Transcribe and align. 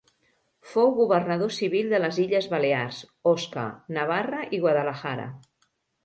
Fou 0.69 0.87
governador 0.99 1.51
civil 1.57 1.91
de 1.91 1.99
les 1.99 2.17
Illes 2.23 2.47
Balears, 2.53 3.01
Osca, 3.33 3.65
Navarra 3.99 4.39
i 4.59 4.61
Guadalajara. 4.65 5.27